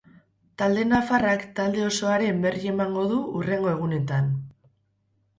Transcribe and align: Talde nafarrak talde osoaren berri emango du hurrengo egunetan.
Talde 0.59 0.83
nafarrak 0.91 1.43
talde 1.59 1.83
osoaren 1.87 2.39
berri 2.45 2.71
emango 2.71 3.03
du 3.11 3.19
hurrengo 3.41 3.69
egunetan. 3.73 4.33